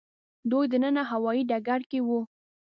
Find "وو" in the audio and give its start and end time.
2.07-2.19